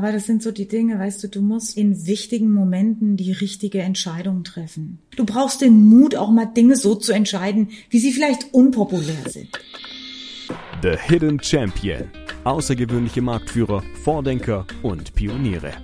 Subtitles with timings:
[0.00, 3.82] Aber das sind so die Dinge, weißt du, du musst in wichtigen Momenten die richtige
[3.82, 4.98] Entscheidung treffen.
[5.14, 9.50] Du brauchst den Mut, auch mal Dinge so zu entscheiden, wie sie vielleicht unpopulär sind.
[10.82, 12.04] The Hidden Champion.
[12.44, 15.74] Außergewöhnliche Marktführer, Vordenker und Pioniere.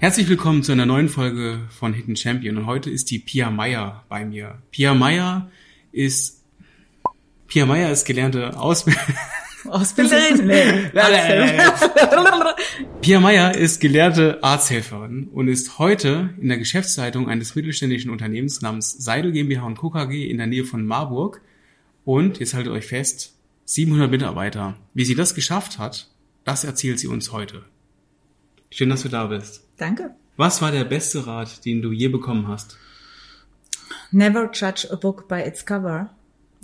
[0.00, 2.58] Herzlich willkommen zu einer neuen Folge von Hidden Champion.
[2.58, 4.58] Und heute ist die Pia Meier bei mir.
[4.70, 5.50] Pia Meier
[5.92, 6.42] ist
[7.46, 8.58] Pia Meier ist gelernte
[9.64, 10.90] Nee.
[13.00, 18.92] Pia Meier ist gelehrte Arzthelferin und ist heute in der Geschäftsleitung eines mittelständischen Unternehmens namens
[18.92, 19.90] Seidel GmbH und Co.
[19.90, 21.40] KG in der Nähe von Marburg.
[22.04, 24.76] Und jetzt haltet euch fest, 700 Mitarbeiter.
[24.92, 26.08] Wie sie das geschafft hat,
[26.44, 27.62] das erzählt sie uns heute.
[28.70, 29.64] Schön, dass du da bist.
[29.78, 30.14] Danke.
[30.36, 32.76] Was war der beste Rat, den du je bekommen hast?
[34.10, 36.13] Never judge a book by its cover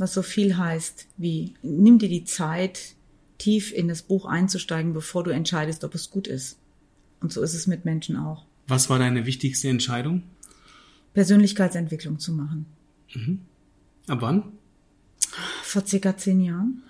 [0.01, 2.95] was so viel heißt wie, nimm dir die Zeit,
[3.37, 6.59] tief in das Buch einzusteigen, bevor du entscheidest, ob es gut ist.
[7.21, 8.47] Und so ist es mit Menschen auch.
[8.67, 10.23] Was war deine wichtigste Entscheidung?
[11.13, 12.67] Persönlichkeitsentwicklung zu machen.
[13.15, 13.41] Mhm.
[14.09, 14.53] Ab wann?
[15.63, 16.83] Vor circa zehn Jahren.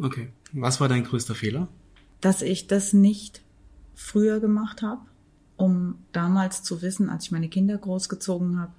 [0.00, 0.28] Okay.
[0.52, 1.68] Was war dein größter Fehler?
[2.22, 3.42] Dass ich das nicht
[3.94, 5.02] früher gemacht habe,
[5.56, 8.72] um damals zu wissen, als ich meine Kinder großgezogen habe,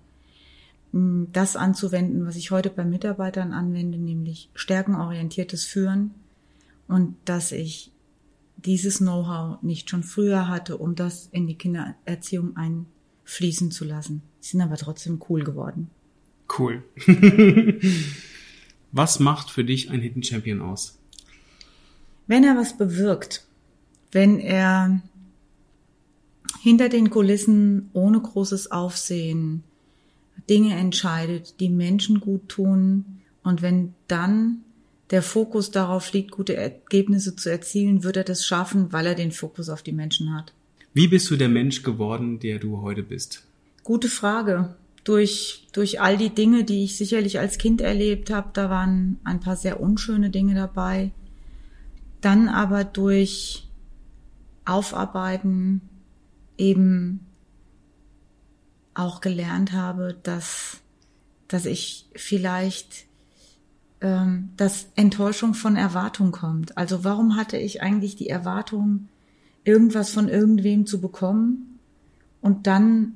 [0.94, 6.12] das anzuwenden, was ich heute bei Mitarbeitern anwende, nämlich stärkenorientiertes Führen
[6.88, 7.92] und dass ich
[8.58, 14.22] dieses Know-how nicht schon früher hatte, um das in die Kindererziehung einfließen zu lassen.
[14.42, 15.90] Sie sind aber trotzdem cool geworden.
[16.60, 16.84] Cool.
[18.92, 21.00] was macht für dich ein Hidden Champion aus?
[22.28, 23.46] Wenn er was bewirkt,
[24.12, 25.02] wenn er
[26.62, 29.64] hinter den Kulissen ohne großes Aufsehen
[30.50, 33.22] Dinge entscheidet, die Menschen gut tun.
[33.44, 34.64] Und wenn dann
[35.12, 39.32] der Fokus darauf liegt, gute Ergebnisse zu erzielen, wird er das schaffen, weil er den
[39.32, 40.54] Fokus auf die Menschen hat.
[40.94, 43.46] Wie bist du der Mensch geworden, der du heute bist?
[43.84, 44.76] Gute Frage.
[45.04, 49.40] Durch, durch all die Dinge, die ich sicherlich als Kind erlebt habe, da waren ein
[49.40, 51.12] paar sehr unschöne Dinge dabei.
[52.22, 53.68] Dann aber durch
[54.64, 55.82] Aufarbeiten
[56.58, 57.22] eben
[58.94, 60.82] auch gelernt habe, dass,
[61.48, 63.06] dass ich vielleicht,
[64.02, 66.78] ähm, dass Enttäuschung von Erwartung kommt.
[66.78, 69.08] Also warum hatte ich eigentlich die Erwartung,
[69.64, 71.80] irgendwas von irgendwem zu bekommen
[72.42, 73.14] und dann,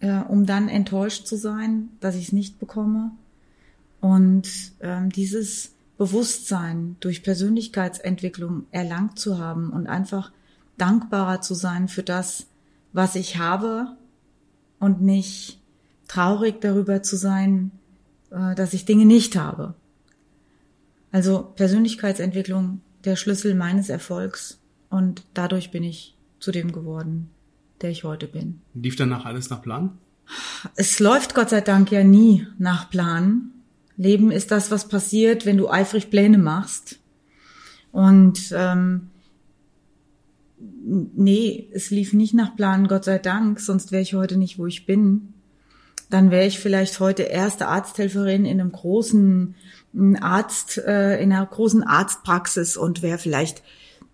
[0.00, 3.10] äh, um dann enttäuscht zu sein, dass ich es nicht bekomme.
[4.00, 4.48] Und
[4.80, 10.30] ähm, dieses Bewusstsein durch Persönlichkeitsentwicklung erlangt zu haben und einfach
[10.76, 12.46] dankbarer zu sein für das,
[12.92, 13.96] was ich habe
[14.78, 15.60] und nicht
[16.08, 17.70] traurig darüber zu sein,
[18.30, 19.74] äh, dass ich Dinge nicht habe.
[21.12, 24.60] Also Persönlichkeitsentwicklung der Schlüssel meines Erfolgs
[24.90, 27.30] und dadurch bin ich zu dem geworden,
[27.80, 28.60] der ich heute bin.
[28.74, 29.98] Lief danach alles nach Plan?
[30.74, 33.52] Es läuft Gott sei Dank ja nie nach Plan.
[33.96, 36.98] Leben ist das, was passiert, wenn du eifrig Pläne machst.
[37.92, 39.08] Und ähm,
[40.58, 44.66] nee, es lief nicht nach Plan, Gott sei Dank, sonst wäre ich heute nicht, wo
[44.66, 45.34] ich bin.
[46.08, 49.54] Dann wäre ich vielleicht heute erste Arzthelferin in einem großen
[50.20, 53.62] Arzt, äh, in einer großen Arztpraxis und wäre vielleicht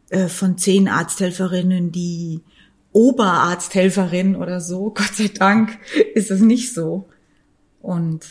[0.09, 2.41] äh, von zehn Arzthelferinnen die
[2.93, 4.91] Oberarzthelferin oder so.
[4.95, 5.79] Gott sei Dank
[6.15, 7.09] ist es nicht so.
[7.81, 8.27] Und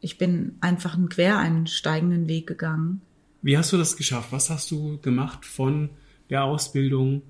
[0.00, 3.00] ich bin einfach einen quereinsteigenden Weg gegangen.
[3.40, 4.32] Wie hast du das geschafft?
[4.32, 5.90] Was hast du gemacht von
[6.30, 7.22] der Ausbildung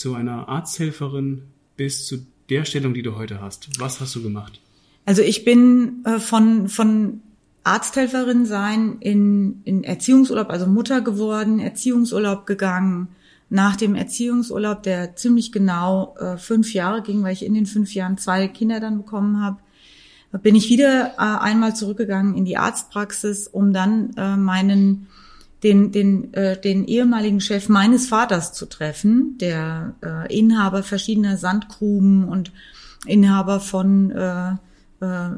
[0.00, 1.42] zu einer Arzthelferin
[1.76, 3.68] bis zu der Stellung, die du heute hast?
[3.78, 4.58] Was hast du gemacht?
[5.04, 7.20] Also ich bin äh, von, von
[7.64, 13.08] Arzthelferin sein in, in Erziehungsurlaub, also Mutter geworden, Erziehungsurlaub gegangen.
[13.50, 17.92] Nach dem Erziehungsurlaub, der ziemlich genau äh, fünf Jahre ging, weil ich in den fünf
[17.92, 19.58] Jahren zwei Kinder dann bekommen habe,
[20.42, 25.08] bin ich wieder äh, einmal zurückgegangen in die Arztpraxis, um dann äh, meinen
[25.62, 32.24] den, den, äh, den ehemaligen Chef meines Vaters zu treffen, der äh, Inhaber verschiedener Sandgruben
[32.24, 32.52] und
[33.06, 34.52] Inhaber von äh,
[35.00, 35.30] äh,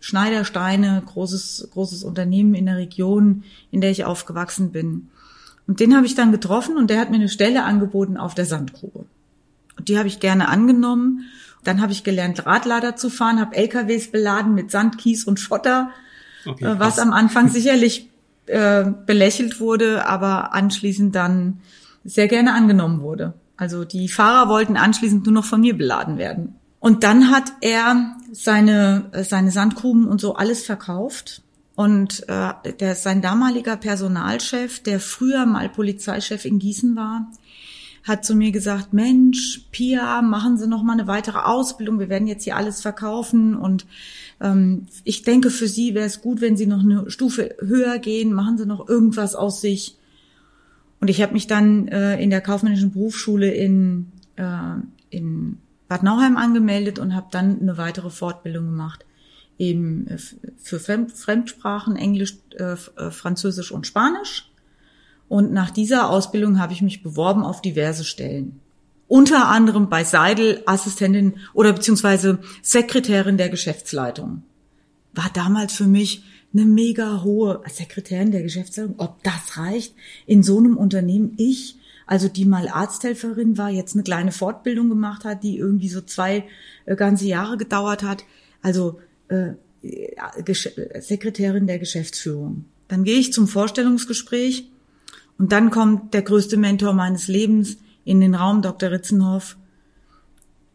[0.00, 5.08] Schneidersteine, großes, großes Unternehmen in der Region, in der ich aufgewachsen bin.
[5.66, 8.46] Und den habe ich dann getroffen und der hat mir eine Stelle angeboten auf der
[8.46, 9.04] Sandgrube.
[9.76, 11.24] Und die habe ich gerne angenommen.
[11.64, 15.90] Dann habe ich gelernt, Radlader zu fahren, habe LKWs beladen mit Sand, Kies und Schotter,
[16.46, 18.08] okay, äh, was am Anfang sicherlich
[18.48, 21.60] äh, belächelt wurde, aber anschließend dann
[22.04, 23.34] sehr gerne angenommen wurde.
[23.56, 26.54] Also die Fahrer wollten anschließend nur noch von mir beladen werden.
[26.80, 31.42] Und dann hat er seine, äh, seine Sandgruben und so alles verkauft.
[31.74, 37.30] Und äh, der, sein damaliger Personalchef, der früher mal Polizeichef in Gießen war,
[38.04, 41.98] hat zu mir gesagt, Mensch, Pia, machen Sie noch mal eine weitere Ausbildung.
[41.98, 43.86] Wir werden jetzt hier alles verkaufen und
[45.02, 48.32] ich denke, für Sie wäre es gut, wenn Sie noch eine Stufe höher gehen.
[48.32, 49.96] Machen Sie noch irgendwas aus sich.
[51.00, 54.74] Und ich habe mich dann äh, in der kaufmännischen Berufsschule in, äh,
[55.10, 55.58] in
[55.88, 59.04] Bad Nauheim angemeldet und habe dann eine weitere Fortbildung gemacht,
[59.58, 60.18] eben äh,
[60.58, 64.50] für Fremdsprachen, Englisch, äh, äh, Französisch und Spanisch.
[65.28, 68.60] Und nach dieser Ausbildung habe ich mich beworben auf diverse Stellen.
[69.08, 74.42] Unter anderem bei Seidel Assistentin oder beziehungsweise Sekretärin der Geschäftsleitung.
[75.14, 76.22] War damals für mich
[76.52, 78.94] eine mega hohe Sekretärin der Geschäftsleitung.
[78.98, 79.94] Ob das reicht
[80.26, 81.32] in so einem Unternehmen?
[81.38, 81.76] Ich,
[82.06, 86.44] also die mal Arzthelferin war, jetzt eine kleine Fortbildung gemacht hat, die irgendwie so zwei
[86.84, 88.24] äh, ganze Jahre gedauert hat.
[88.60, 89.52] Also äh,
[91.00, 92.64] Sekretärin der Geschäftsführung.
[92.88, 94.68] Dann gehe ich zum Vorstellungsgespräch
[95.38, 97.78] und dann kommt der größte Mentor meines Lebens
[98.08, 98.90] in den Raum, Dr.
[98.90, 99.56] Ritzenhoff,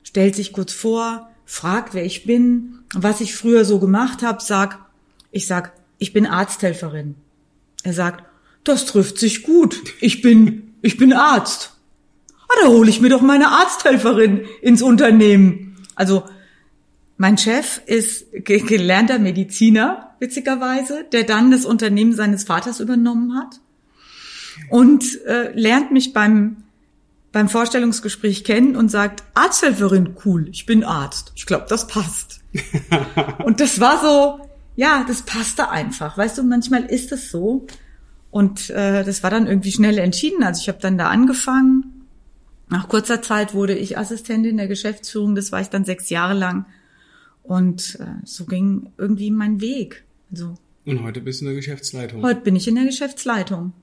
[0.03, 4.79] stellt sich kurz vor, fragt, wer ich bin, was ich früher so gemacht habe, sag,
[5.31, 7.15] ich sag, ich bin Arzthelferin.
[7.83, 8.23] Er sagt,
[8.63, 9.81] das trifft sich gut.
[9.99, 11.73] Ich bin, ich bin Arzt.
[12.47, 15.77] Ah, da hole ich mir doch meine Arzthelferin ins Unternehmen.
[15.95, 16.23] Also
[17.17, 23.59] mein Chef ist gelernter Mediziner, witzigerweise, der dann das Unternehmen seines Vaters übernommen hat
[24.69, 26.62] und äh, lernt mich beim
[27.33, 31.33] beim Vorstellungsgespräch kennen und sagt, Arzthelferin, cool, ich bin Arzt.
[31.35, 32.41] Ich glaube, das passt.
[33.43, 36.17] und das war so, ja, das passte einfach.
[36.17, 37.65] Weißt du, manchmal ist es so.
[38.29, 40.43] Und äh, das war dann irgendwie schnell entschieden.
[40.43, 42.05] Also ich habe dann da angefangen.
[42.69, 45.33] Nach kurzer Zeit wurde ich Assistentin der Geschäftsführung.
[45.35, 46.67] Das war ich dann sechs Jahre lang.
[47.41, 50.03] Und äh, so ging irgendwie mein Weg.
[50.31, 52.21] Also, und heute bist du in der Geschäftsleitung.
[52.21, 53.73] Heute bin ich in der Geschäftsleitung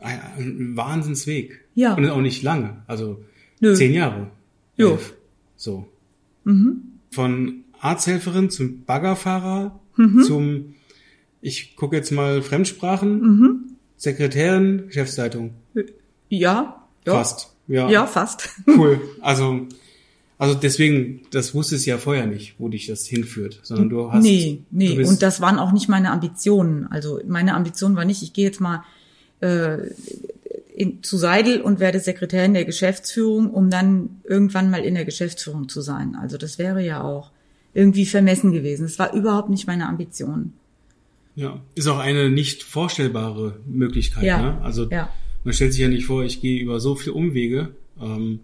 [0.00, 1.64] ein Wahnsinnsweg.
[1.74, 1.94] Ja.
[1.94, 2.82] Und auch nicht lange.
[2.86, 3.22] Also
[3.60, 3.74] Nö.
[3.74, 4.30] zehn Jahre.
[4.76, 4.92] Jo.
[4.92, 5.14] Elf.
[5.56, 5.88] So.
[6.44, 6.82] Mhm.
[7.10, 10.22] Von Arzthelferin zum Baggerfahrer Mhm.
[10.22, 10.74] zum,
[11.40, 13.64] ich gucke jetzt mal Fremdsprachen, Mhm.
[13.96, 15.54] Sekretärin, Geschäftsleitung.
[16.28, 16.84] Ja.
[17.04, 17.12] Ja.
[17.12, 17.52] Fast.
[17.66, 17.90] Ja.
[17.90, 18.48] Ja, fast.
[18.68, 19.00] Cool.
[19.20, 19.66] Also,
[20.38, 24.22] also deswegen, das wusstest du ja vorher nicht, wo dich das hinführt, sondern du hast.
[24.22, 25.04] nee, nee.
[25.04, 26.86] Und das waren auch nicht meine Ambitionen.
[26.86, 28.84] Also meine Ambition war nicht, ich gehe jetzt mal
[29.40, 29.78] äh,
[30.74, 35.68] in, zu Seidel und werde Sekretärin der Geschäftsführung, um dann irgendwann mal in der Geschäftsführung
[35.68, 36.16] zu sein.
[36.20, 37.30] Also das wäre ja auch
[37.74, 38.82] irgendwie vermessen gewesen.
[38.84, 40.52] Das war überhaupt nicht meine Ambition.
[41.34, 44.24] ja, ist auch eine nicht vorstellbare Möglichkeit.
[44.24, 44.40] Ja.
[44.42, 44.62] Ne?
[44.62, 45.08] Also Ja.
[45.44, 47.68] man stellt sich ja nicht vor, ich gehe über so viele Umwege.
[48.00, 48.40] Ähm,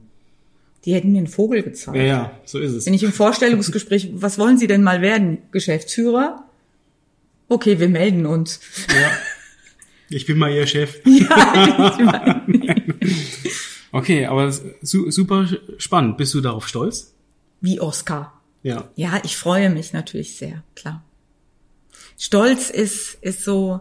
[0.84, 1.96] Die hätten mir einen Vogel gezeigt.
[1.96, 2.86] ja, ja, so ist es.
[2.86, 5.38] Wenn ich im Vorstellungsgespräch, was wollen Sie denn mal werden?
[5.50, 6.44] Geschäftsführer?
[7.48, 8.60] Okay, wir melden uns.
[8.88, 9.10] Ja.
[10.14, 11.00] Ich bin mal Ihr Chef.
[11.06, 12.76] Ja,
[13.92, 15.46] Okay, aber su super
[15.78, 16.16] spannend.
[16.16, 17.14] Bist du darauf stolz?
[17.60, 18.40] wie Oscar.
[18.62, 18.90] Ja.
[18.94, 21.02] Ja, ich freue mich natürlich sehr, klar.
[22.18, 23.80] Stolz ist, ist so,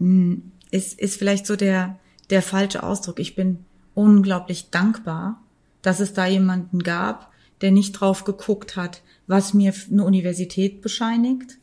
[0.00, 0.38] mh,
[0.72, 1.98] ist, ist vielleicht so der,
[2.30, 3.20] der falsche Ausdruck.
[3.20, 3.64] Ich bin
[3.94, 5.40] unglaublich dankbar,
[5.80, 11.58] dass es da jemanden gab, der nicht drauf geguckt hat, was mir eine Universität bescheinigt.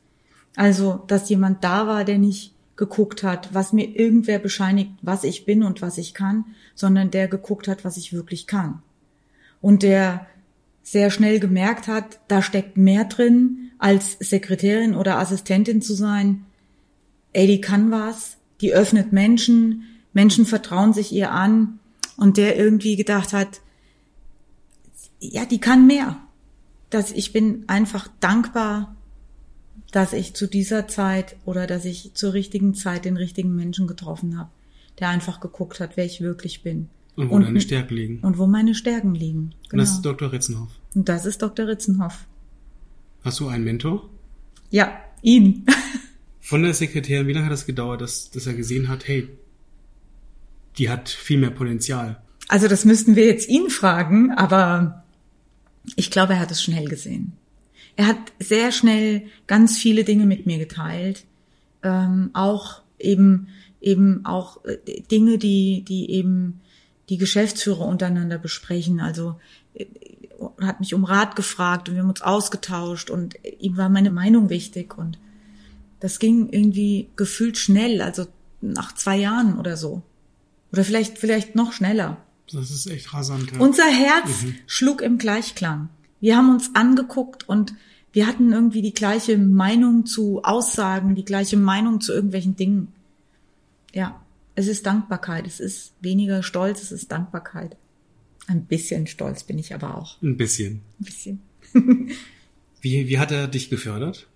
[0.55, 5.45] Also, dass jemand da war, der nicht geguckt hat, was mir irgendwer bescheinigt, was ich
[5.45, 8.81] bin und was ich kann, sondern der geguckt hat, was ich wirklich kann.
[9.61, 10.27] Und der
[10.83, 16.45] sehr schnell gemerkt hat, da steckt mehr drin, als Sekretärin oder Assistentin zu sein.
[17.33, 21.79] Ey, die kann was, die öffnet Menschen, Menschen vertrauen sich ihr an
[22.17, 23.61] und der irgendwie gedacht hat,
[25.19, 26.17] ja, die kann mehr.
[26.89, 28.95] Dass ich bin einfach dankbar,
[29.95, 34.37] dass ich zu dieser Zeit oder dass ich zur richtigen Zeit den richtigen Menschen getroffen
[34.37, 34.49] habe,
[34.99, 36.89] der einfach geguckt hat, wer ich wirklich bin.
[37.15, 38.19] Und wo deine Stärken liegen.
[38.19, 39.53] Und wo meine Stärken liegen.
[39.63, 39.83] Und Genau.
[39.83, 40.33] das ist Dr.
[40.33, 40.69] Ritzenhoff.
[40.95, 41.67] Und das ist Dr.
[41.67, 42.25] Ritzenhoff.
[43.23, 44.09] Hast du einen Mentor?
[44.69, 45.65] Ja, ihn.
[46.41, 49.29] Von der Sekretärin, wie lange hat das gedauert, dass, dass er gesehen hat, hey,
[50.77, 52.21] die hat viel mehr Potenzial?
[52.49, 55.05] Also das müssten wir jetzt ihn fragen, aber
[55.95, 57.31] ich glaube, er hat es schnell gesehen.
[57.95, 61.23] Er hat sehr schnell ganz viele Dinge mit mir geteilt,
[61.83, 63.47] ähm, auch eben
[63.81, 66.61] eben auch äh, Dinge, die die eben
[67.09, 68.99] die Geschäftsführer untereinander besprechen.
[68.99, 69.39] Also
[69.73, 69.85] äh,
[70.61, 74.49] hat mich um Rat gefragt und wir haben uns ausgetauscht und ihm war meine Meinung
[74.49, 75.17] wichtig und
[75.99, 78.27] das ging irgendwie gefühlt schnell, also
[78.61, 80.03] nach zwei Jahren oder so.
[80.71, 82.17] Oder vielleicht, vielleicht noch schneller.
[82.51, 83.51] Das ist echt rasant.
[83.51, 83.59] Ja.
[83.59, 84.29] Unser Herz
[84.67, 85.89] schlug im Gleichklang.
[86.19, 87.73] Wir haben uns angeguckt und
[88.13, 92.87] wir hatten irgendwie die gleiche Meinung zu Aussagen, die gleiche Meinung zu irgendwelchen Dingen.
[93.93, 94.21] Ja.
[94.55, 95.47] es ist Dankbarkeit.
[95.47, 97.75] Es ist weniger Stolz, es ist Dankbarkeit.
[98.47, 100.21] Ein bisschen stolz bin ich aber auch.
[100.21, 100.81] Ein bisschen.
[100.99, 101.39] Ein bisschen.
[102.81, 104.27] wie, wie hat er dich gefördert?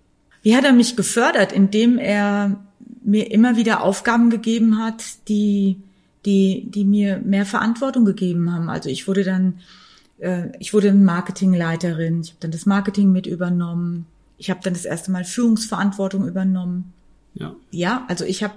[0.42, 1.52] Wie hat er mich gefördert?
[1.52, 2.60] Indem er
[3.04, 5.78] mir immer wieder Aufgaben gegeben hat, die,
[6.26, 8.70] die, die mir mehr Verantwortung gegeben haben.
[8.70, 9.60] Also ich wurde dann,
[10.60, 14.06] ich wurde Marketingleiterin, ich habe dann das Marketing mit übernommen,
[14.38, 16.94] ich habe dann das erste Mal Führungsverantwortung übernommen.
[17.34, 17.56] Ja.
[17.72, 18.56] Ja, also ich habe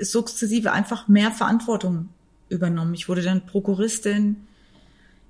[0.00, 2.08] sukzessive einfach mehr Verantwortung
[2.48, 2.94] übernommen.
[2.94, 4.36] Ich wurde dann Prokuristin.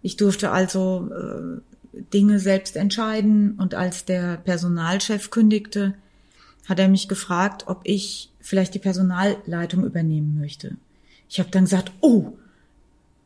[0.03, 3.53] Ich durfte also äh, Dinge selbst entscheiden.
[3.53, 5.95] Und als der Personalchef kündigte,
[6.69, 10.77] hat er mich gefragt, ob ich vielleicht die Personalleitung übernehmen möchte.
[11.29, 12.33] Ich habe dann gesagt, oh,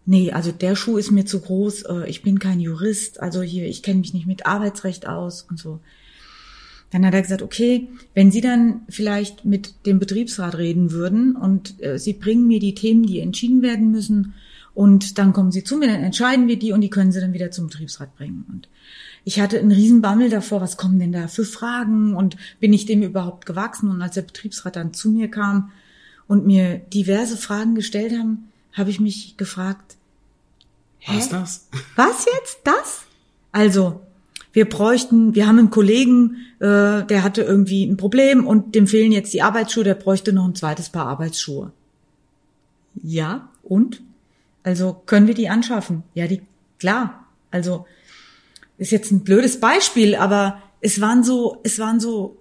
[0.09, 3.67] nee, also der Schuh ist mir zu groß, äh, ich bin kein Jurist, also hier,
[3.69, 5.81] ich kenne mich nicht mit Arbeitsrecht aus und so.
[6.91, 11.83] Dann hat er gesagt, okay, wenn Sie dann vielleicht mit dem Betriebsrat reden würden und
[11.83, 14.33] äh, Sie bringen mir die Themen, die entschieden werden müssen
[14.73, 17.35] und dann kommen Sie zu mir, dann entscheiden wir die und die können Sie dann
[17.35, 18.47] wieder zum Betriebsrat bringen.
[18.49, 18.71] Und
[19.25, 23.03] ich hatte einen Riesenbammel davor, was kommen denn da für Fragen und bin ich dem
[23.03, 23.91] überhaupt gewachsen?
[23.91, 25.71] Und als der Betriebsrat dann zu mir kam
[26.27, 29.98] und mir diverse Fragen gestellt haben, habe ich mich gefragt,
[30.99, 31.17] Hä?
[31.17, 31.69] Was das?
[31.97, 32.59] Was jetzt?
[32.64, 33.02] Das?
[33.52, 34.00] Also,
[34.52, 39.12] wir bräuchten, wir haben einen Kollegen, äh, der hatte irgendwie ein Problem und dem fehlen
[39.12, 41.73] jetzt die Arbeitsschuhe, der bräuchte noch ein zweites Paar Arbeitsschuhe.
[43.02, 44.02] Ja, und?
[44.62, 46.02] Also können wir die anschaffen?
[46.14, 46.43] Ja, die,
[46.78, 47.26] klar.
[47.50, 47.87] Also
[48.78, 52.37] ist jetzt ein blödes Beispiel, aber es waren so, es waren so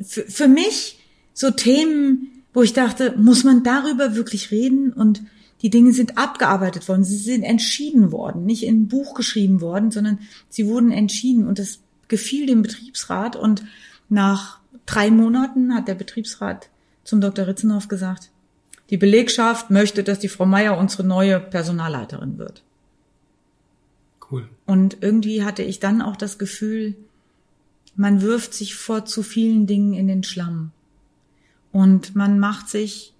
[0.00, 0.98] für, für mich
[1.34, 4.92] so Themen, wo ich dachte, muss man darüber wirklich reden?
[4.92, 5.22] Und
[5.62, 9.90] die Dinge sind abgearbeitet worden, sie sind entschieden worden, nicht in ein Buch geschrieben worden,
[9.90, 13.64] sondern sie wurden entschieden und das gefiel dem Betriebsrat und
[14.08, 16.68] nach drei Monaten hat der Betriebsrat
[17.04, 17.46] zum Dr.
[17.46, 18.30] Ritzenhoff gesagt,
[18.90, 22.64] die Belegschaft möchte, dass die Frau Meier unsere neue Personalleiterin wird.
[24.30, 24.48] Cool.
[24.66, 26.96] Und irgendwie hatte ich dann auch das Gefühl,
[27.94, 30.72] man wirft sich vor zu vielen Dingen in den Schlamm.
[31.72, 33.14] Und man macht sich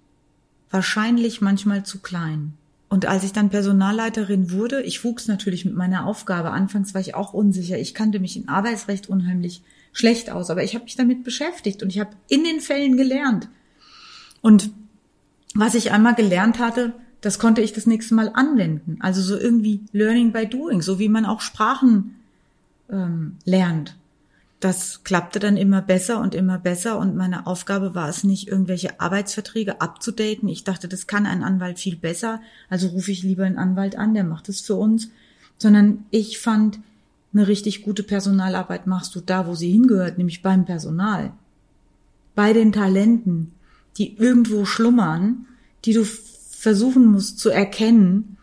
[0.71, 2.53] wahrscheinlich manchmal zu klein.
[2.89, 6.51] Und als ich dann Personalleiterin wurde, ich wuchs natürlich mit meiner Aufgabe.
[6.51, 7.77] Anfangs war ich auch unsicher.
[7.77, 9.61] Ich kannte mich in Arbeitsrecht unheimlich
[9.93, 13.47] schlecht aus, aber ich habe mich damit beschäftigt und ich habe in den Fällen gelernt.
[14.41, 14.71] Und
[15.53, 18.97] was ich einmal gelernt hatte, das konnte ich das nächste Mal anwenden.
[18.99, 22.15] Also so irgendwie Learning by Doing, so wie man auch Sprachen
[22.89, 23.95] ähm, lernt
[24.61, 28.99] das klappte dann immer besser und immer besser und meine Aufgabe war es nicht, irgendwelche
[28.99, 30.47] Arbeitsverträge abzudaten.
[30.47, 34.13] Ich dachte, das kann ein Anwalt viel besser, also rufe ich lieber einen Anwalt an,
[34.13, 35.09] der macht es für uns.
[35.57, 36.79] Sondern ich fand,
[37.33, 41.33] eine richtig gute Personalarbeit machst du da, wo sie hingehört, nämlich beim Personal.
[42.35, 43.53] Bei den Talenten,
[43.97, 45.47] die irgendwo schlummern,
[45.85, 48.37] die du versuchen musst zu erkennen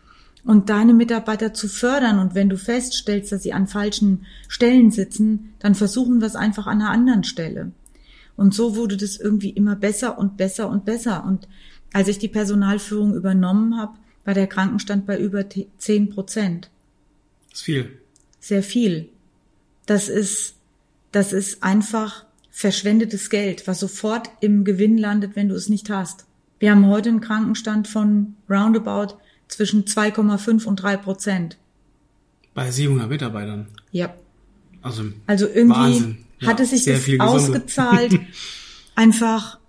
[0.49, 2.17] und deine Mitarbeiter zu fördern.
[2.17, 6.65] Und wenn du feststellst, dass sie an falschen Stellen sitzen, dann versuchen wir es einfach
[6.65, 7.71] an einer anderen Stelle.
[8.35, 11.23] Und so wurde das irgendwie immer besser und besser und besser.
[11.23, 11.47] Und
[11.93, 13.93] als ich die Personalführung übernommen habe,
[14.25, 15.45] war der Krankenstand bei über
[15.77, 16.71] zehn Prozent.
[17.51, 17.99] Das ist viel.
[18.39, 19.09] Sehr viel.
[19.85, 20.55] Das ist,
[21.11, 26.25] das ist einfach verschwendetes Geld, was sofort im Gewinn landet, wenn du es nicht hast.
[26.57, 31.57] Wir haben heute einen Krankenstand von roundabout zwischen 2,5 und 3 Prozent.
[32.53, 33.67] Bei 700 Mitarbeitern?
[33.91, 34.13] Ja.
[34.81, 38.17] Also, also irgendwie ja, hat es sich das ausgezahlt,
[38.95, 39.59] einfach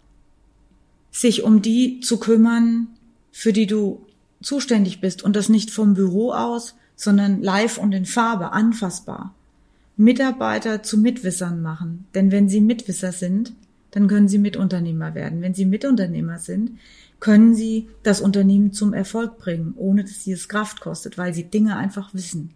[1.11, 2.87] sich um die zu kümmern,
[3.33, 4.07] für die du
[4.41, 9.35] zuständig bist und das nicht vom Büro aus, sondern live und in Farbe, anfassbar.
[9.97, 12.07] Mitarbeiter zu Mitwissern machen.
[12.15, 13.53] Denn wenn sie Mitwisser sind,
[13.91, 15.43] dann können sie Mitunternehmer werden.
[15.43, 16.79] Wenn sie Mitunternehmer sind,
[17.21, 21.45] können sie das Unternehmen zum Erfolg bringen, ohne dass sie es Kraft kostet, weil sie
[21.45, 22.51] Dinge einfach wissen.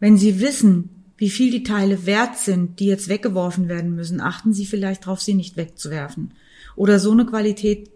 [0.00, 4.52] Wenn sie wissen, wie viel die Teile wert sind, die jetzt weggeworfen werden müssen, achten
[4.52, 6.32] sie vielleicht darauf, sie nicht wegzuwerfen.
[6.76, 7.90] Oder so eine Qualität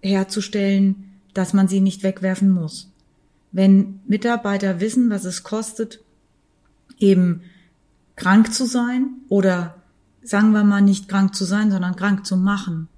[0.00, 2.90] herzustellen, dass man sie nicht wegwerfen muss.
[3.50, 6.00] Wenn Mitarbeiter wissen, was es kostet,
[6.98, 7.42] eben
[8.16, 9.76] krank zu sein oder
[10.22, 12.88] sagen wir mal nicht krank zu sein, sondern krank zu machen.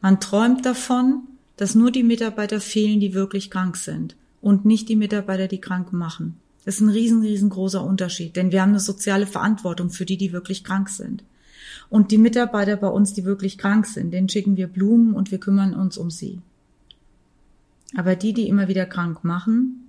[0.00, 1.22] Man träumt davon,
[1.60, 5.92] dass nur die Mitarbeiter fehlen, die wirklich krank sind und nicht die Mitarbeiter, die krank
[5.92, 6.36] machen.
[6.64, 10.32] Das ist ein riesen, riesengroßer Unterschied, denn wir haben eine soziale Verantwortung für die, die
[10.32, 11.22] wirklich krank sind.
[11.90, 15.38] Und die Mitarbeiter bei uns, die wirklich krank sind, denen schicken wir Blumen und wir
[15.38, 16.40] kümmern uns um sie.
[17.94, 19.84] Aber die, die immer wieder krank machen,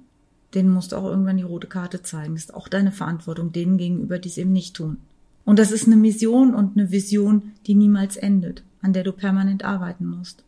[0.54, 2.34] denen musst du auch irgendwann die rote Karte zeigen.
[2.34, 4.98] Das ist auch deine Verantwortung denen gegenüber, die es eben nicht tun.
[5.46, 9.64] Und das ist eine Mission und eine Vision, die niemals endet, an der du permanent
[9.64, 10.44] arbeiten musst.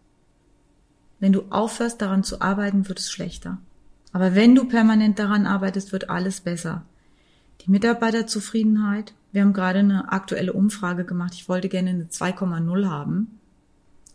[1.24, 3.58] Wenn du aufhörst, daran zu arbeiten, wird es schlechter.
[4.12, 6.84] Aber wenn du permanent daran arbeitest, wird alles besser.
[7.62, 13.40] Die Mitarbeiterzufriedenheit, wir haben gerade eine aktuelle Umfrage gemacht, ich wollte gerne eine 2,0 haben.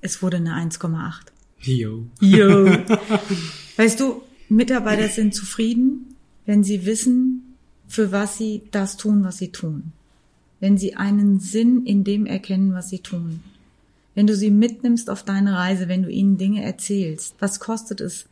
[0.03, 1.15] Es wurde eine 1,8.
[1.61, 2.05] Jo.
[2.21, 2.67] Jo.
[3.79, 9.51] Weißt du, Mitarbeiter sind zufrieden, wenn sie wissen, für was sie das tun, was sie
[9.51, 9.93] tun.
[10.61, 13.41] Wenn sie einen Sinn in dem erkennen, was sie tun.
[14.19, 18.27] Wenn du sie mitnimmst auf deine Reise, wenn du ihnen Dinge erzählst, was kostet es,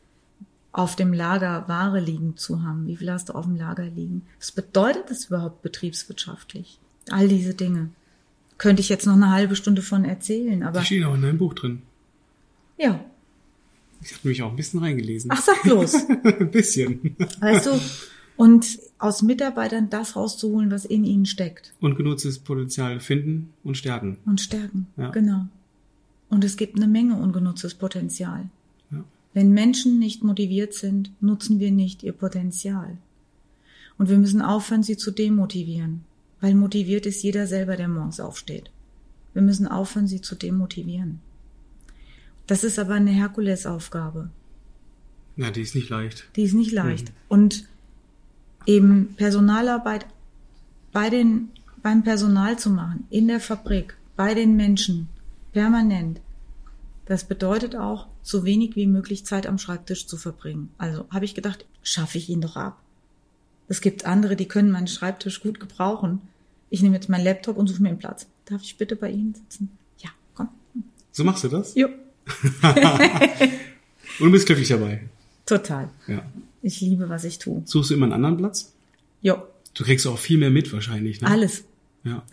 [0.73, 2.89] auf dem Lager Ware liegen zu haben?
[2.89, 4.23] Wie viel hast du auf dem Lager liegen?
[4.41, 6.81] Was bedeutet das überhaupt betriebswirtschaftlich?
[7.09, 7.91] All diese Dinge.
[8.59, 10.81] Könnte ich jetzt noch eine halbe Stunde von erzählen, aber.
[10.81, 11.83] Die stehen auch in deinem Buch drin.
[12.79, 13.05] Ja.
[14.03, 15.31] Ich habe nämlich auch ein bisschen reingelesen.
[15.33, 15.95] Ach, sag bloß.
[16.25, 17.15] ein bisschen.
[17.39, 17.81] Weißt du,
[18.37, 21.75] und aus Mitarbeitern das rauszuholen, was in ihnen steckt.
[21.79, 24.19] Und genutztes Potenzial finden und stärken.
[24.27, 24.89] Und stärken.
[24.97, 25.11] Ja.
[25.11, 25.47] Genau.
[26.29, 28.49] Und es gibt eine Menge ungenutztes Potenzial.
[28.91, 29.05] Ja.
[29.33, 32.99] Wenn Menschen nicht motiviert sind, nutzen wir nicht ihr Potenzial.
[33.99, 36.05] Und wir müssen aufhören, sie zu demotivieren.
[36.41, 38.71] Weil motiviert ist jeder selber, der morgens aufsteht.
[39.33, 41.21] Wir müssen aufhören, sie zu demotivieren.
[42.47, 44.31] Das ist aber eine Herkulesaufgabe.
[45.37, 46.29] Ja, die ist nicht leicht.
[46.37, 47.13] Die ist nicht leicht.
[47.29, 47.67] Und
[48.67, 50.07] eben Personalarbeit
[50.93, 51.51] bei den,
[51.83, 55.09] beim Personal zu machen, in der Fabrik, bei den Menschen,
[55.57, 56.21] permanent.
[57.07, 60.69] Das bedeutet auch, so wenig wie möglich Zeit am Schreibtisch zu verbringen.
[60.77, 62.79] Also habe ich gedacht, schaffe ich ihn doch ab.
[63.69, 66.21] Es gibt andere, die können meinen Schreibtisch gut gebrauchen.
[66.69, 68.27] Ich nehme jetzt meinen Laptop und suche mir einen Platz.
[68.45, 69.71] Darf ich bitte bei Ihnen sitzen?
[69.99, 70.49] Ja, komm.
[71.11, 71.75] So machst du das?
[71.75, 71.89] Jo,
[74.19, 75.09] Und du bist glücklich dabei.
[75.47, 75.89] total.
[76.07, 76.23] Ja.
[76.61, 77.63] Ich liebe, was ich tue.
[77.65, 78.75] Suchst du immer einen anderen Platz?
[79.23, 79.39] Jo,
[79.75, 81.29] Du kriegst auch viel mehr mit wahrscheinlich, ne?
[81.31, 81.65] alles.
[82.05, 82.23] Ja.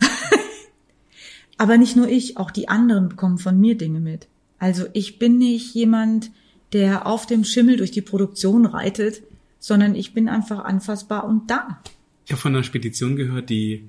[1.58, 4.28] Aber nicht nur ich, auch die anderen bekommen von mir Dinge mit.
[4.58, 6.30] Also ich bin nicht jemand,
[6.72, 9.22] der auf dem Schimmel durch die Produktion reitet,
[9.58, 11.80] sondern ich bin einfach anfassbar und da.
[12.26, 13.84] Ich habe von einer Spedition gehört, die,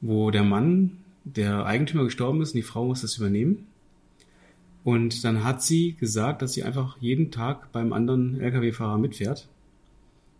[0.00, 3.66] wo der Mann, der Eigentümer gestorben ist und die Frau muss das übernehmen.
[4.84, 9.48] Und dann hat sie gesagt, dass sie einfach jeden Tag beim anderen Lkw-Fahrer mitfährt.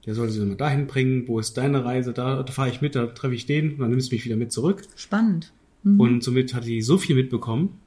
[0.05, 2.96] Der soll sie immer dahin bringen, wo ist deine Reise, da, da fahre ich mit,
[2.96, 4.83] da treffe ich den, und dann nimmst du mich wieder mit zurück.
[4.96, 5.53] Spannend.
[5.85, 7.81] Und somit hat sie so viel mitbekommen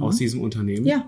[0.00, 1.04] aus diesem Unternehmen, Ja,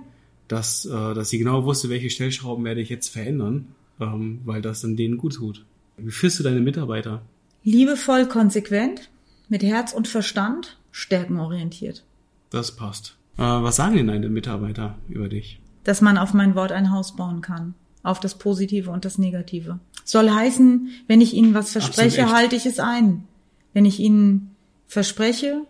[0.49, 3.69] dass, äh, dass sie genau wusste, welche Stellschrauben werde ich jetzt verändern,
[4.01, 5.65] ähm, weil das dann denen gut tut.
[5.97, 7.23] Wie führst du deine Mitarbeiter?
[7.65, 9.11] liebevoll, konsequent,
[9.49, 12.05] mit Herz und Verstand, stärkenorientiert.
[12.51, 13.17] Das passt.
[13.37, 15.61] Äh, was sagen denn deine Mitarbeiter über dich?
[15.83, 17.75] Dass man auf mein Wort ein Haus bauen kann.
[18.03, 19.81] Auf das Positive und das Negative.
[20.05, 23.25] Soll heißen, wenn ich Ihnen was verspreche, halte ich es ein.
[23.73, 24.51] Wenn ich Ihnen
[24.87, 25.63] verspreche,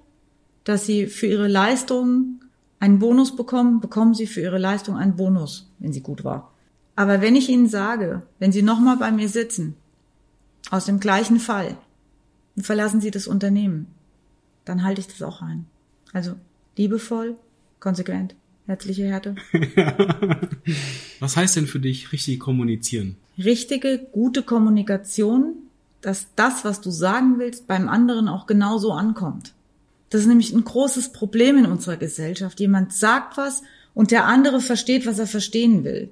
[0.64, 2.40] dass Sie für Ihre Leistung
[2.80, 6.52] einen Bonus bekommen, bekommen Sie für Ihre Leistung einen Bonus, wenn sie gut war.
[6.96, 9.74] Aber wenn ich Ihnen sage, wenn Sie nochmal bei mir sitzen,
[10.70, 11.76] aus dem gleichen Fall,
[12.56, 13.86] und verlassen Sie das Unternehmen,
[14.64, 15.66] dann halte ich das auch ein.
[16.12, 16.34] Also
[16.76, 17.36] liebevoll,
[17.80, 19.34] konsequent, herzliche Härte.
[21.20, 23.16] Was heißt denn für dich richtig kommunizieren?
[23.38, 25.54] richtige, gute Kommunikation,
[26.00, 29.54] dass das, was du sagen willst, beim anderen auch genauso ankommt.
[30.14, 32.60] Das ist nämlich ein großes Problem in unserer Gesellschaft.
[32.60, 36.08] Jemand sagt was und der andere versteht, was er verstehen will.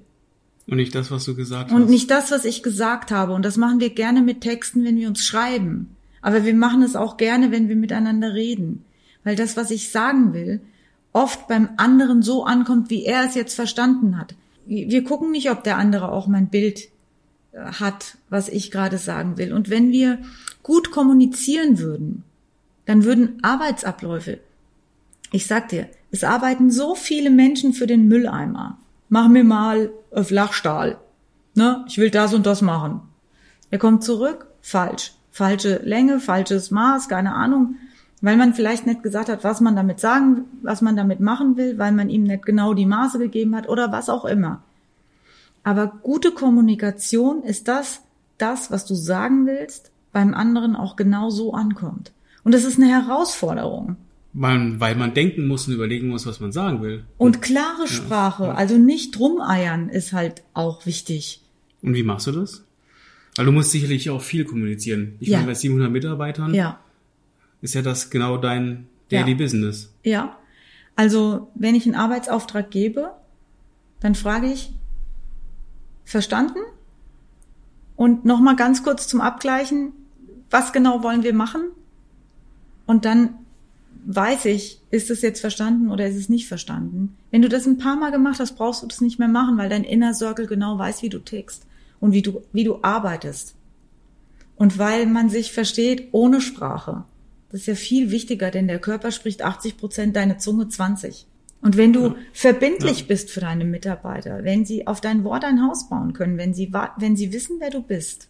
[0.66, 1.88] Und nicht das, was du gesagt Und hast.
[1.88, 3.32] nicht das, was ich gesagt habe.
[3.32, 5.94] Und das machen wir gerne mit Texten, wenn wir uns schreiben.
[6.20, 8.84] Aber wir machen es auch gerne, wenn wir miteinander reden.
[9.22, 10.60] Weil das, was ich sagen will,
[11.12, 14.34] oft beim anderen so ankommt, wie er es jetzt verstanden hat.
[14.66, 16.88] Wir gucken nicht, ob der andere auch mein Bild
[17.52, 19.52] äh, hat, was ich gerade sagen will.
[19.52, 20.18] Und wenn wir
[20.64, 22.24] gut kommunizieren würden,
[22.86, 24.40] dann würden Arbeitsabläufe,
[25.30, 28.78] ich sag dir, es arbeiten so viele Menschen für den Mülleimer.
[29.08, 30.98] Mach mir mal Flachstahl.
[31.54, 31.84] Ne?
[31.88, 33.00] Ich will das und das machen.
[33.70, 35.12] Er kommt zurück, falsch.
[35.30, 37.76] Falsche Länge, falsches Maß, keine Ahnung.
[38.20, 41.78] Weil man vielleicht nicht gesagt hat, was man damit sagen, was man damit machen will,
[41.78, 44.62] weil man ihm nicht genau die Maße gegeben hat oder was auch immer.
[45.64, 48.02] Aber gute Kommunikation ist das,
[48.36, 52.12] das, was du sagen willst, beim anderen auch genau so ankommt.
[52.44, 53.96] Und das ist eine Herausforderung.
[54.34, 57.04] Man, weil man denken muss und überlegen muss, was man sagen will.
[57.18, 61.42] Und klare Sprache, also nicht rumeiern, ist halt auch wichtig.
[61.82, 62.64] Und wie machst du das?
[63.36, 65.16] Weil du musst sicherlich auch viel kommunizieren.
[65.20, 65.38] Ich Ja.
[65.38, 66.80] meine, bei 700 Mitarbeitern Ja,
[67.60, 69.36] ist ja das genau dein Daily Ja.
[69.36, 69.92] Business.
[70.02, 70.36] ja.
[70.94, 73.12] Also, wenn ich einen Arbeitsauftrag gebe,
[74.00, 74.72] dann frage ich,
[76.04, 76.58] verstanden?
[77.96, 79.92] Und nochmal ganz kurz zum Abgleichen,
[80.50, 81.62] was genau wollen wir machen?
[82.92, 83.38] Und dann
[84.04, 87.16] weiß ich, ist es jetzt verstanden oder ist es nicht verstanden.
[87.30, 89.70] Wenn du das ein paar Mal gemacht hast, brauchst du das nicht mehr machen, weil
[89.70, 91.64] dein Inner Circle genau weiß, wie du tickst
[92.00, 93.54] und wie du, wie du arbeitest.
[94.56, 97.04] Und weil man sich versteht ohne Sprache.
[97.50, 101.26] Das ist ja viel wichtiger, denn der Körper spricht 80 Prozent, deine Zunge 20.
[101.62, 102.14] Und wenn du ja.
[102.34, 103.06] verbindlich ja.
[103.06, 106.74] bist für deine Mitarbeiter, wenn sie auf dein Wort ein Haus bauen können, wenn sie,
[106.98, 108.28] wenn sie wissen, wer du bist,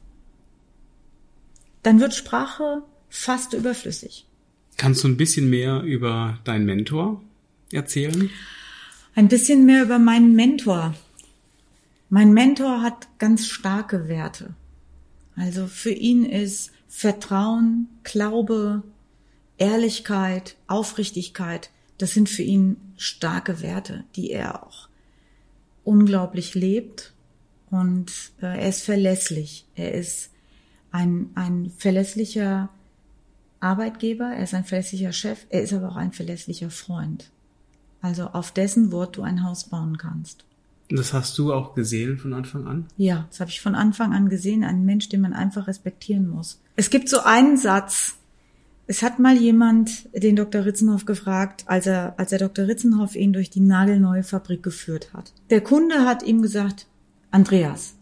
[1.83, 4.29] dann wird Sprache fast überflüssig.
[4.76, 7.22] Kannst du ein bisschen mehr über deinen Mentor
[7.72, 8.30] erzählen?
[9.14, 10.94] Ein bisschen mehr über meinen Mentor.
[12.08, 14.54] Mein Mentor hat ganz starke Werte.
[15.37, 18.82] Also für ihn ist Vertrauen, Glaube,
[19.58, 24.88] Ehrlichkeit, Aufrichtigkeit, das sind für ihn starke Werte, die er auch
[25.85, 27.12] unglaublich lebt.
[27.70, 29.66] Und äh, er ist verlässlich.
[29.74, 30.30] Er ist
[30.90, 32.70] ein, ein verlässlicher
[33.62, 37.31] Arbeitgeber, er ist ein verlässlicher Chef, er ist aber auch ein verlässlicher Freund.
[38.01, 40.44] Also auf dessen Wort du ein Haus bauen kannst.
[40.90, 42.87] Das hast du auch gesehen von Anfang an?
[42.96, 44.64] Ja, das habe ich von Anfang an gesehen.
[44.64, 46.61] Ein Mensch, den man einfach respektieren muss.
[46.77, 48.16] Es gibt so einen Satz.
[48.88, 50.64] Es hat mal jemand den Dr.
[50.64, 52.66] Ritzenhoff gefragt, als er, als der Dr.
[52.66, 55.33] Ritzenhoff ihn durch die nagelneue Fabrik geführt hat.
[55.51, 56.88] Der Kunde hat ihm gesagt,
[57.31, 57.94] Andreas,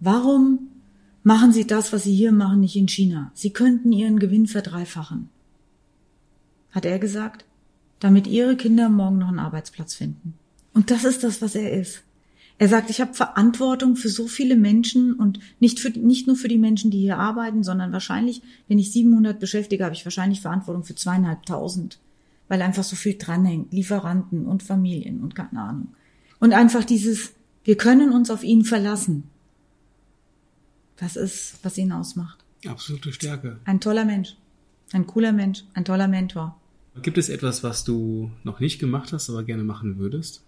[0.00, 0.70] warum
[1.26, 3.32] Machen Sie das, was Sie hier machen, nicht in China.
[3.34, 5.30] Sie könnten Ihren Gewinn verdreifachen.
[6.70, 7.46] Hat er gesagt,
[7.98, 10.34] damit Ihre Kinder morgen noch einen Arbeitsplatz finden.
[10.74, 12.02] Und das ist das, was er ist.
[12.58, 16.48] Er sagt, ich habe Verantwortung für so viele Menschen und nicht, für, nicht nur für
[16.48, 20.84] die Menschen, die hier arbeiten, sondern wahrscheinlich, wenn ich 700 beschäftige, habe ich wahrscheinlich Verantwortung
[20.84, 21.98] für zweieinhalbtausend,
[22.48, 25.88] weil einfach so viel dranhängt, Lieferanten und Familien und keine Ahnung.
[26.38, 27.32] Und einfach dieses,
[27.64, 29.24] wir können uns auf ihn verlassen.
[30.96, 32.44] Das ist, was ihn ausmacht.
[32.66, 33.58] Absolute Stärke.
[33.64, 34.36] Ein toller Mensch.
[34.92, 35.64] Ein cooler Mensch.
[35.74, 36.58] Ein toller Mentor.
[37.02, 40.42] Gibt es etwas, was du noch nicht gemacht hast, aber gerne machen würdest?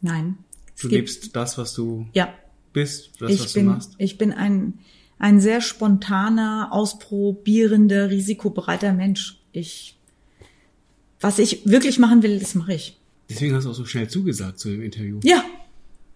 [0.00, 0.38] Nein.
[0.80, 2.34] Du lebst das, was du ja.
[2.72, 3.94] bist, das, ich was bin, du machst?
[3.98, 4.78] Ich bin ein,
[5.18, 9.40] ein sehr spontaner, ausprobierender, risikobereiter Mensch.
[9.52, 9.96] Ich,
[11.20, 12.98] was ich wirklich machen will, das mache ich.
[13.30, 15.20] Deswegen hast du auch so schnell zugesagt zu dem Interview.
[15.22, 15.44] Ja,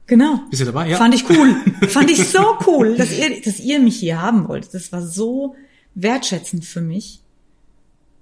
[0.07, 0.41] Genau.
[0.51, 0.89] Bist du dabei?
[0.89, 0.99] Ja.
[0.99, 1.57] Fand ich cool.
[1.89, 4.73] Fand ich so cool, dass ihr, dass ihr mich hier haben wollt.
[4.73, 5.57] Das war so
[5.95, 7.21] wertschätzend für mich.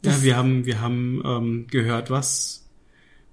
[0.05, 2.65] Ja, wir haben, wir haben ähm, gehört, was,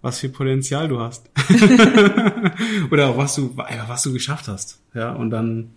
[0.01, 1.29] was für Potenzial du hast.
[2.91, 4.79] Oder auch was du, was du geschafft hast.
[4.93, 5.71] Ja, und dann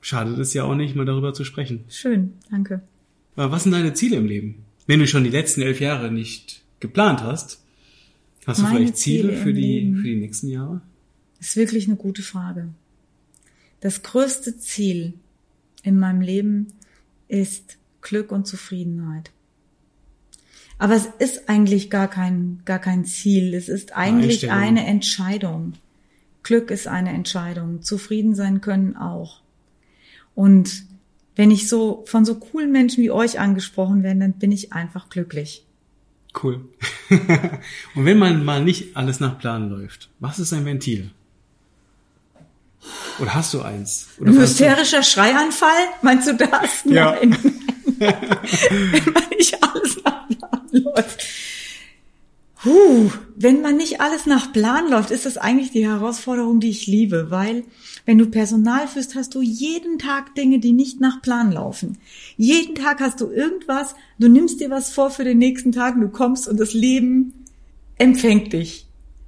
[0.00, 1.84] schadet es ja auch nicht, mal darüber zu sprechen.
[1.88, 2.80] Schön, danke.
[3.34, 4.64] Aber was sind deine Ziele im Leben?
[4.86, 7.62] Wenn du schon die letzten elf Jahre nicht geplant hast,
[8.46, 10.80] hast du Meine vielleicht Ziele, Ziele für die, für die nächsten Jahre?
[11.46, 12.70] Das ist wirklich eine gute Frage.
[13.78, 15.14] Das größte Ziel
[15.84, 16.72] in meinem Leben
[17.28, 19.30] ist Glück und Zufriedenheit.
[20.76, 23.54] Aber es ist eigentlich gar kein, gar kein Ziel.
[23.54, 25.74] Es ist eigentlich eine Entscheidung.
[26.42, 27.80] Glück ist eine Entscheidung.
[27.80, 29.40] Zufrieden sein können auch.
[30.34, 30.82] Und
[31.36, 35.10] wenn ich so von so coolen Menschen wie euch angesprochen werde, dann bin ich einfach
[35.10, 35.64] glücklich.
[36.42, 36.68] Cool.
[37.94, 41.12] und wenn man mal nicht alles nach Plan läuft, was ist ein Ventil?
[43.18, 44.08] Oder hast du eins?
[44.20, 45.70] Oder Ein hysterischer Schreianfall?
[46.02, 46.84] Meinst du das?
[46.84, 47.12] Ja.
[47.12, 47.36] Nein.
[47.98, 51.26] wenn man nicht alles nach Plan läuft.
[52.64, 56.86] Huh, wenn man nicht alles nach Plan läuft, ist das eigentlich die Herausforderung, die ich
[56.86, 57.64] liebe, weil
[58.06, 61.98] wenn du Personal führst, hast du jeden Tag Dinge, die nicht nach Plan laufen.
[62.36, 66.08] Jeden Tag hast du irgendwas, du nimmst dir was vor für den nächsten Tag, du
[66.08, 67.44] kommst und das Leben
[67.98, 68.85] empfängt dich.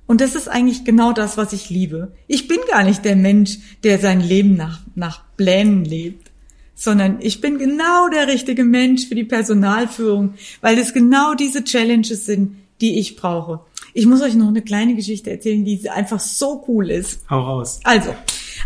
[0.08, 2.12] Und das ist eigentlich genau das, was ich liebe.
[2.26, 6.30] Ich bin gar nicht der Mensch, der sein Leben nach, nach Plänen lebt,
[6.74, 12.24] sondern ich bin genau der richtige Mensch für die Personalführung, weil es genau diese Challenges
[12.24, 13.60] sind, die ich brauche.
[13.92, 17.20] Ich muss euch noch eine kleine Geschichte erzählen, die einfach so cool ist.
[17.28, 17.80] Hau raus.
[17.84, 18.14] Also,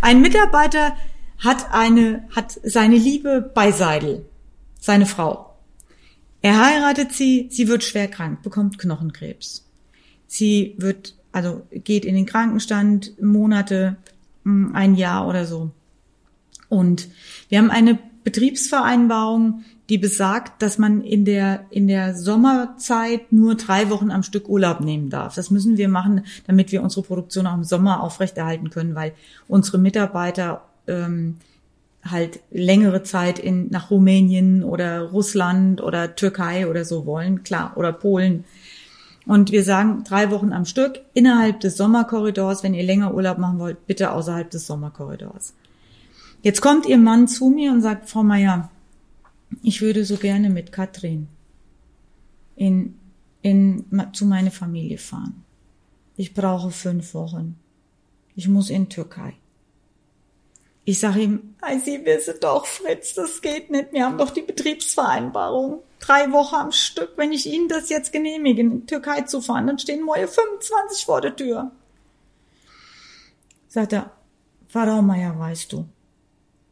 [0.00, 0.96] ein Mitarbeiter
[1.38, 4.26] hat eine, hat seine Liebe bei Seidel,
[4.78, 5.56] seine Frau.
[6.40, 9.66] Er heiratet sie, sie wird schwer krank, bekommt Knochenkrebs.
[10.28, 13.96] Sie wird also geht in den Krankenstand Monate,
[14.44, 15.70] hm, ein Jahr oder so.
[16.68, 17.08] Und
[17.48, 23.90] wir haben eine Betriebsvereinbarung, die besagt, dass man in der, in der Sommerzeit nur drei
[23.90, 25.34] Wochen am Stück Urlaub nehmen darf.
[25.34, 29.12] Das müssen wir machen, damit wir unsere Produktion auch im Sommer aufrechterhalten können, weil
[29.48, 31.36] unsere Mitarbeiter ähm,
[32.04, 37.92] halt längere Zeit in, nach Rumänien oder Russland oder Türkei oder so wollen, klar, oder
[37.92, 38.44] Polen.
[39.26, 42.62] Und wir sagen drei Wochen am Stück innerhalb des Sommerkorridors.
[42.62, 45.54] Wenn ihr länger Urlaub machen wollt, bitte außerhalb des Sommerkorridors.
[46.42, 48.70] Jetzt kommt ihr Mann zu mir und sagt, Frau Meier,
[49.62, 51.28] ich würde so gerne mit Katrin
[52.56, 52.94] in
[53.42, 55.44] in, zu meiner Familie fahren.
[56.16, 57.56] Ich brauche fünf Wochen.
[58.34, 59.34] Ich muss in Türkei.
[60.84, 63.92] Ich sage ihm, Sie wissen doch, Fritz, das geht nicht.
[63.92, 65.82] Wir haben doch die Betriebsvereinbarung.
[66.00, 67.12] Drei Wochen am Stück.
[67.16, 71.04] Wenn ich Ihnen das jetzt genehmige, in die Türkei zu fahren, dann stehen morgen 25
[71.04, 71.70] vor der Tür.
[73.68, 74.10] Sagt er,
[74.68, 75.86] Frau Meier, weißt du,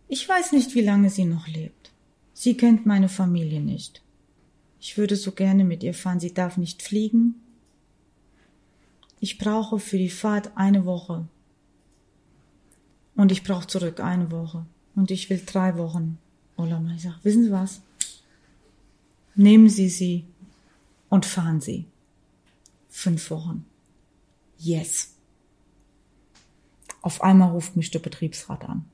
[0.09, 1.93] ich weiß nicht, wie lange sie noch lebt.
[2.33, 4.03] Sie kennt meine Familie nicht.
[4.81, 6.19] Ich würde so gerne mit ihr fahren.
[6.19, 7.37] Sie darf nicht fliegen.
[9.21, 11.29] Ich brauche für die Fahrt eine Woche.
[13.15, 14.67] Und ich brauche zurück eine Woche.
[14.95, 16.19] Und ich will drei Wochen
[16.57, 16.83] Urlaub.
[16.95, 17.81] Ich sage, wissen Sie was?
[19.35, 20.27] Nehmen Sie sie
[21.09, 21.87] und fahren Sie.
[22.89, 23.65] Fünf Wochen.
[24.59, 25.15] Yes.
[27.03, 28.85] Auf einmal ruft mich der Betriebsrat an.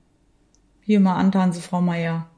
[0.83, 2.29] Hier mal antan Sie, Frau Meier.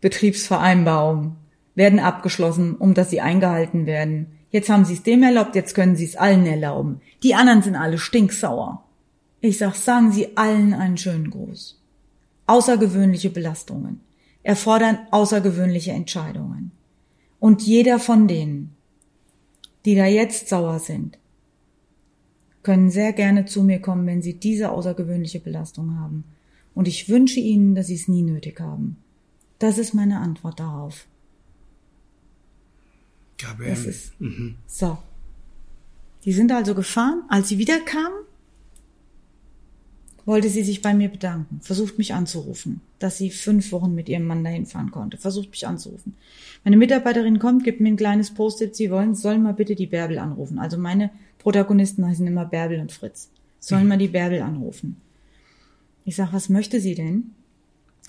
[0.00, 1.36] Betriebsvereinbarung
[1.74, 4.38] werden abgeschlossen, um dass sie eingehalten werden.
[4.50, 7.00] Jetzt haben Sie es dem erlaubt, jetzt können Sie es allen erlauben.
[7.22, 8.82] Die anderen sind alle stinksauer.
[9.40, 11.78] Ich sag, sagen Sie allen einen schönen Gruß.
[12.46, 14.00] Außergewöhnliche Belastungen
[14.42, 16.72] erfordern außergewöhnliche Entscheidungen.
[17.38, 18.74] Und jeder von denen,
[19.84, 21.18] die da jetzt sauer sind,
[22.62, 26.24] können sehr gerne zu mir kommen, wenn sie diese außergewöhnliche Belastung haben.
[26.74, 28.96] Und ich wünsche ihnen, dass sie es nie nötig haben.
[29.58, 31.06] Das ist meine Antwort darauf.
[33.38, 33.70] Gabriel.
[33.70, 34.56] Das ist, mhm.
[34.66, 34.98] So.
[36.24, 37.22] Die sind also gefahren.
[37.28, 38.12] Als sie wiederkamen,
[40.26, 44.26] wollte sie sich bei mir bedanken, versucht mich anzurufen, dass sie fünf Wochen mit ihrem
[44.26, 46.14] Mann dahin fahren konnte, versucht mich anzurufen.
[46.64, 50.18] Meine Mitarbeiterin kommt, gibt mir ein kleines Post-it, sie wollen, sollen mal bitte die Bärbel
[50.18, 50.58] anrufen.
[50.58, 53.30] Also meine Protagonisten heißen immer Bärbel und Fritz.
[53.58, 53.88] Sollen mhm.
[53.88, 55.00] mal die Bärbel anrufen.
[56.04, 57.34] Ich sag, was möchte sie denn?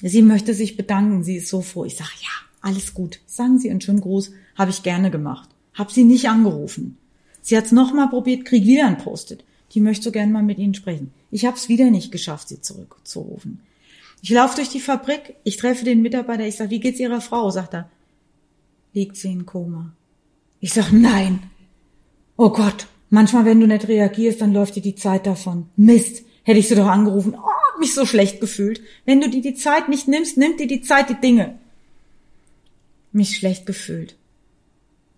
[0.01, 1.85] Sie möchte sich bedanken, sie ist so froh.
[1.85, 2.29] Ich sag, ja,
[2.61, 3.19] alles gut.
[3.25, 5.49] Sagen Sie einen schönen Gruß, habe ich gerne gemacht.
[5.73, 6.97] Hab sie nicht angerufen.
[7.41, 10.57] Sie hat's noch mal probiert, krieg wieder ein Post-it die möchte so gern mal mit
[10.57, 11.13] Ihnen sprechen.
[11.31, 13.61] Ich habe es wieder nicht geschafft, sie zurückzurufen.
[14.21, 17.49] Ich laufe durch die Fabrik, ich treffe den Mitarbeiter, ich sage, wie geht's Ihrer Frau?
[17.49, 17.89] Sagt er,
[18.93, 19.93] liegt sie in Koma.
[20.59, 21.43] Ich sage, nein.
[22.37, 25.69] Oh Gott, manchmal, wenn du nicht reagierst, dann läuft dir die Zeit davon.
[25.75, 27.35] Mist, hätte ich sie doch angerufen.
[27.35, 28.81] Oh, hab mich so schlecht gefühlt.
[29.05, 31.57] Wenn du dir die Zeit nicht nimmst, nimmt dir die Zeit die Dinge.
[33.11, 34.15] Mich schlecht gefühlt.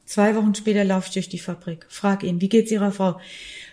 [0.06, 3.20] Zwei Wochen später laufe ich durch die Fabrik, frag ihn, wie geht's Ihrer Frau?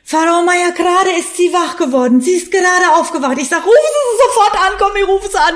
[0.04, 2.20] Frau Meier, gerade ist sie wach geworden.
[2.20, 3.38] Sie ist gerade aufgewacht.
[3.38, 5.54] Ich sag, rufen Sie sie sofort an, komm, ich rufe sie an.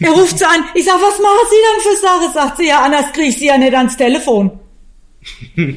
[0.00, 0.64] Er ruft sie an.
[0.74, 2.32] Ich sag, was machen Sie denn für Sache?
[2.32, 4.58] Sagt sie, ja, anders krieg ich sie ja nicht ans Telefon.
[5.56, 5.74] Geil,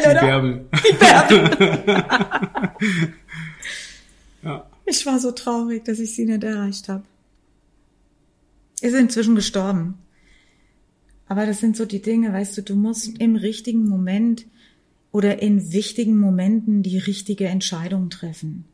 [0.00, 0.20] oder?
[0.20, 0.68] Die Bärbel.
[0.86, 1.50] Die Bärbel.
[4.42, 4.66] ja.
[4.84, 7.04] Ich war so traurig, dass ich sie nicht erreicht habe.
[8.80, 9.98] Ist inzwischen gestorben.
[11.28, 14.46] Aber das sind so die Dinge, weißt du, du musst im richtigen Moment
[15.18, 18.66] oder in wichtigen Momenten die richtige Entscheidung treffen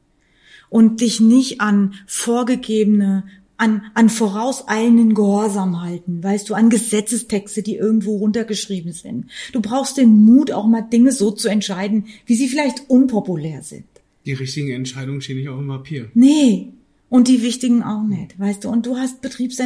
[0.69, 3.25] und dich nicht an vorgegebene,
[3.57, 9.31] an, an vorauseilenden Gehorsam halten, weißt du, an Gesetzestexte, die irgendwo runtergeschrieben sind.
[9.53, 13.87] Du brauchst den Mut, auch mal Dinge so zu entscheiden, wie sie vielleicht unpopulär sind.
[14.27, 16.11] Die richtigen Entscheidungen stehen nicht auf dem Papier.
[16.13, 16.75] Nee,
[17.15, 18.71] und die wichtigen auch nicht, weißt du.
[18.71, 19.63] Und du hast Betriebs,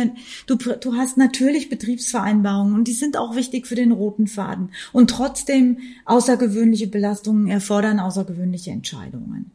[0.46, 4.68] du, du hast natürlich Betriebsvereinbarungen und die sind auch wichtig für den roten Faden.
[4.92, 9.50] Und trotzdem außergewöhnliche Belastungen erfordern außergewöhnliche Entscheidungen.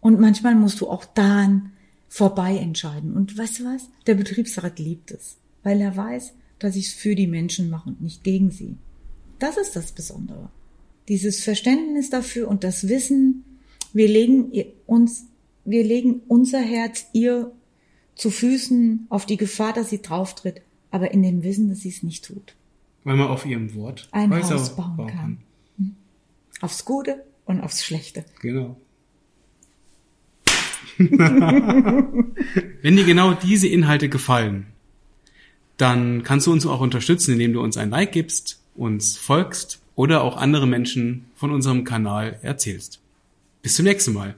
[0.00, 1.72] Und manchmal musst du auch dann
[2.08, 3.12] vorbei entscheiden.
[3.12, 3.88] Und weißt du was?
[4.06, 8.00] Der Betriebsrat liebt es, weil er weiß, dass ich es für die Menschen mache und
[8.00, 8.76] nicht gegen sie.
[9.40, 10.48] Das ist das Besondere.
[11.08, 13.42] Dieses Verständnis dafür und das Wissen,
[13.92, 14.52] wir legen
[14.86, 15.24] uns
[15.64, 17.52] wir legen unser Herz ihr
[18.14, 22.02] zu Füßen auf die Gefahr, dass sie drauftritt, aber in dem Wissen, dass sie es
[22.02, 22.54] nicht tut.
[23.04, 25.16] Weil man auf ihrem Wort ein Haus bauen, bauen kann.
[25.16, 25.38] kann.
[25.78, 25.96] Hm?
[26.60, 28.24] Aufs Gute und aufs Schlechte.
[28.40, 28.76] Genau.
[30.98, 34.66] Wenn dir genau diese Inhalte gefallen,
[35.78, 40.22] dann kannst du uns auch unterstützen, indem du uns ein Like gibst, uns folgst oder
[40.22, 43.00] auch andere Menschen von unserem Kanal erzählst.
[43.62, 44.36] Bis zum nächsten Mal.